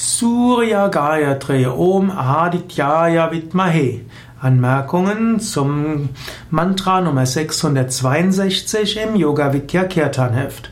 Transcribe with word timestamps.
Surya 0.00 0.86
Gayatri 0.86 1.66
Om 1.66 2.12
Adityaya 2.12 3.32
Vidmahe. 3.32 4.02
Anmerkungen 4.40 5.40
zum 5.40 6.10
Mantra 6.50 7.00
Nummer 7.00 7.26
662 7.26 8.96
im 9.02 9.16
Yoga 9.16 9.52
Vidya 9.52 9.82
Kirtan 9.86 10.34
Heft. 10.34 10.70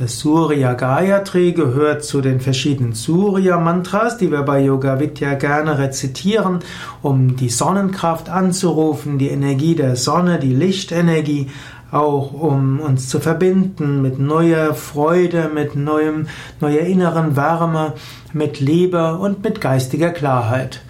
Das 0.00 0.18
Surya 0.18 0.72
Gayatri 0.72 1.52
gehört 1.52 2.02
zu 2.02 2.20
den 2.20 2.40
verschiedenen 2.40 2.94
Surya 2.94 3.56
Mantras, 3.60 4.18
die 4.18 4.32
wir 4.32 4.42
bei 4.42 4.64
Yoga 4.64 4.98
Vidya 4.98 5.34
gerne 5.34 5.78
rezitieren, 5.78 6.58
um 7.02 7.36
die 7.36 7.50
Sonnenkraft 7.50 8.28
anzurufen, 8.28 9.18
die 9.18 9.28
Energie 9.28 9.76
der 9.76 9.94
Sonne, 9.94 10.40
die 10.40 10.52
Lichtenergie 10.52 11.50
auch 11.92 12.32
um 12.32 12.80
uns 12.80 13.08
zu 13.08 13.20
verbinden 13.20 14.02
mit 14.02 14.18
neuer 14.18 14.74
Freude, 14.74 15.50
mit 15.52 15.76
neuem, 15.76 16.26
neuer 16.60 16.80
inneren 16.80 17.36
Wärme, 17.36 17.94
mit 18.32 18.60
Liebe 18.60 19.16
und 19.16 19.44
mit 19.44 19.60
geistiger 19.60 20.10
Klarheit. 20.10 20.82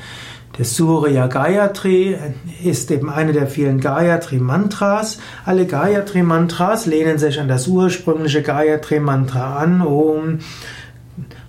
Der 0.58 0.64
Surya 0.64 1.26
Gayatri 1.26 2.16
ist 2.64 2.90
eben 2.90 3.10
eine 3.10 3.34
der 3.34 3.46
vielen 3.46 3.78
Gayatri 3.78 4.38
Mantras. 4.38 5.18
Alle 5.44 5.66
Gayatri 5.66 6.22
Mantras 6.22 6.86
lehnen 6.86 7.18
sich 7.18 7.38
an 7.38 7.48
das 7.48 7.68
ursprüngliche 7.68 8.40
Gayatri 8.40 8.98
Mantra 8.98 9.56
an. 9.56 9.82
Om 9.82 10.38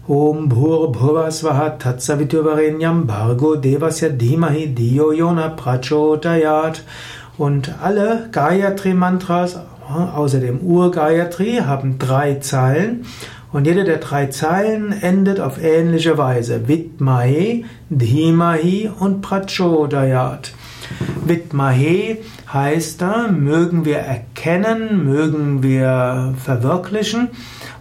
Om 0.09 0.49
Bhur 0.49 0.91
Bhuvasvaha 0.91 1.77
Tatsaviturvarenyam 1.77 3.07
Bhargo 3.07 3.55
Devasya 3.55 4.09
Dhimahi 4.09 4.73
Diyo 4.73 5.11
Yona 5.11 5.49
Prachodayat 5.49 6.81
und 7.37 7.75
alle 7.81 8.29
Gayatri-Mantras, 8.31 9.59
außer 10.15 10.39
dem 10.39 10.59
Ur-Gayatri, 10.59 11.61
haben 11.65 11.99
drei 11.99 12.35
Zeilen. 12.35 13.05
Und 13.53 13.65
jede 13.65 13.85
der 13.85 13.97
drei 13.97 14.27
Zeilen 14.27 14.91
endet 14.91 15.39
auf 15.39 15.63
ähnliche 15.63 16.17
Weise. 16.17 16.67
Vidmahe, 16.67 17.63
Dhimahi 17.89 18.89
und 18.99 19.21
Prachodayat. 19.21 20.51
Vidmahe 21.27 22.17
heißt 22.51 23.01
da, 23.01 23.27
mögen 23.27 23.85
wir 23.85 23.97
erkennen, 23.97 25.05
mögen 25.05 25.63
wir 25.63 26.33
verwirklichen 26.43 27.29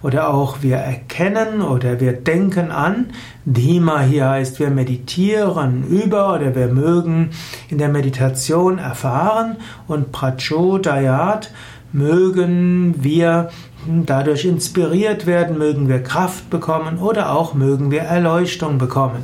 oder 0.02 0.32
auch 0.32 0.58
wir 0.62 0.76
erkennen 0.76 1.62
oder 1.62 2.00
wir 2.00 2.12
denken 2.12 2.70
an. 2.70 3.06
Dhima 3.44 4.00
hier 4.00 4.28
heißt, 4.28 4.60
wir 4.60 4.70
meditieren 4.70 5.84
über 5.88 6.34
oder 6.34 6.54
wir 6.54 6.68
mögen 6.68 7.30
in 7.68 7.78
der 7.78 7.88
Meditation 7.88 8.78
erfahren 8.78 9.56
und 9.88 10.12
Prachodayat 10.12 11.50
mögen 11.92 13.02
wir 13.02 13.50
dadurch 13.86 14.44
inspiriert 14.44 15.26
werden, 15.26 15.58
mögen 15.58 15.88
wir 15.88 16.02
Kraft 16.02 16.50
bekommen 16.50 16.98
oder 16.98 17.32
auch 17.32 17.54
mögen 17.54 17.90
wir 17.90 18.02
Erleuchtung 18.02 18.78
bekommen. 18.78 19.22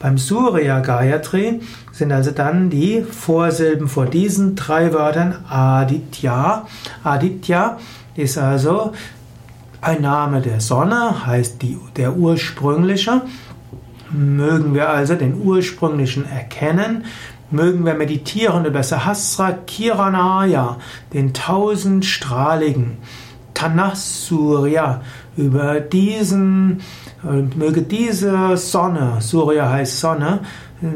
Beim 0.00 0.16
Surya 0.16 0.80
Gayatri 0.80 1.60
sind 1.92 2.12
also 2.12 2.30
dann 2.30 2.70
die 2.70 3.02
Vorsilben 3.02 3.88
vor 3.88 4.06
diesen 4.06 4.54
drei 4.54 4.92
Wörtern 4.92 5.44
Aditya. 5.48 6.66
Aditya 7.02 7.78
ist 8.14 8.38
also 8.38 8.92
ein 9.80 10.02
Name 10.02 10.40
der 10.40 10.60
Sonne, 10.60 11.26
heißt 11.26 11.62
die, 11.62 11.78
der 11.96 12.16
ursprüngliche. 12.16 13.22
Mögen 14.10 14.74
wir 14.74 14.88
also 14.88 15.14
den 15.14 15.42
ursprünglichen 15.42 16.28
erkennen, 16.30 17.04
mögen 17.50 17.84
wir 17.84 17.94
meditieren 17.94 18.64
über 18.64 18.82
Sahasra 18.82 19.52
Kiranaya, 19.52 20.78
den 21.12 21.34
tausendstrahligen 21.34 22.98
Tanasurya, 23.58 25.02
über 25.36 25.80
diesen, 25.80 26.80
möge 27.56 27.82
diese 27.82 28.56
Sonne, 28.56 29.16
Surya 29.20 29.68
heißt 29.68 29.98
Sonne, 29.98 30.40
äh, 30.80 30.86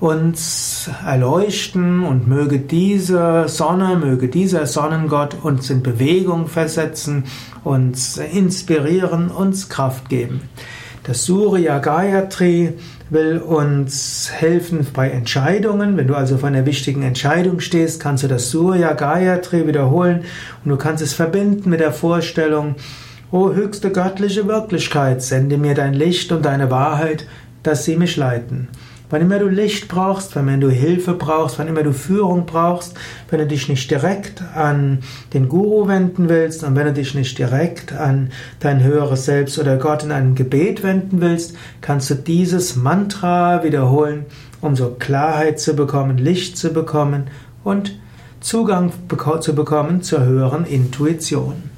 uns 0.00 0.90
erleuchten 1.06 2.02
und 2.02 2.26
möge 2.26 2.58
diese 2.58 3.44
Sonne, 3.46 3.96
möge 3.96 4.26
dieser 4.26 4.66
Sonnengott 4.66 5.36
uns 5.44 5.70
in 5.70 5.84
Bewegung 5.84 6.48
versetzen, 6.48 7.22
uns 7.62 8.16
inspirieren, 8.16 9.30
uns 9.30 9.68
Kraft 9.68 10.08
geben. 10.08 10.40
Das 11.04 11.24
Surya 11.24 11.80
Gayatri 11.80 12.74
will 13.10 13.38
uns 13.38 14.30
helfen 14.32 14.86
bei 14.94 15.10
Entscheidungen. 15.10 15.96
Wenn 15.96 16.06
du 16.06 16.14
also 16.14 16.38
vor 16.38 16.48
einer 16.48 16.64
wichtigen 16.64 17.02
Entscheidung 17.02 17.58
stehst, 17.58 18.00
kannst 18.00 18.22
du 18.22 18.28
das 18.28 18.50
Surya 18.50 18.92
Gayatri 18.92 19.66
wiederholen 19.66 20.22
und 20.64 20.70
du 20.70 20.76
kannst 20.76 21.02
es 21.02 21.12
verbinden 21.12 21.70
mit 21.70 21.80
der 21.80 21.92
Vorstellung, 21.92 22.76
O 23.32 23.52
höchste 23.52 23.90
göttliche 23.90 24.46
Wirklichkeit, 24.46 25.22
sende 25.22 25.56
mir 25.56 25.74
dein 25.74 25.94
Licht 25.94 26.30
und 26.30 26.44
deine 26.44 26.70
Wahrheit, 26.70 27.26
dass 27.62 27.84
sie 27.84 27.96
mich 27.96 28.16
leiten. 28.16 28.68
Wann 29.12 29.20
immer 29.20 29.38
du 29.38 29.48
Licht 29.48 29.88
brauchst, 29.88 30.34
wenn 30.36 30.48
immer 30.48 30.56
du 30.56 30.70
Hilfe 30.70 31.12
brauchst, 31.12 31.58
wann 31.58 31.68
immer 31.68 31.82
du 31.82 31.92
Führung 31.92 32.46
brauchst, 32.46 32.94
wenn 33.28 33.40
du 33.40 33.46
dich 33.46 33.68
nicht 33.68 33.90
direkt 33.90 34.42
an 34.54 35.00
den 35.34 35.50
Guru 35.50 35.86
wenden 35.86 36.30
willst 36.30 36.64
und 36.64 36.76
wenn 36.76 36.86
du 36.86 36.94
dich 36.94 37.14
nicht 37.14 37.36
direkt 37.36 37.92
an 37.92 38.30
dein 38.60 38.82
höheres 38.82 39.26
Selbst 39.26 39.58
oder 39.58 39.76
Gott 39.76 40.02
in 40.02 40.12
einem 40.12 40.34
Gebet 40.34 40.82
wenden 40.82 41.20
willst, 41.20 41.54
kannst 41.82 42.08
du 42.08 42.14
dieses 42.14 42.74
Mantra 42.74 43.62
wiederholen, 43.62 44.24
um 44.62 44.76
so 44.76 44.96
Klarheit 44.98 45.60
zu 45.60 45.76
bekommen, 45.76 46.16
Licht 46.16 46.56
zu 46.56 46.72
bekommen 46.72 47.24
und 47.64 47.98
Zugang 48.40 48.92
zu 49.40 49.54
bekommen 49.54 50.00
zur 50.00 50.24
höheren 50.24 50.64
Intuition. 50.64 51.71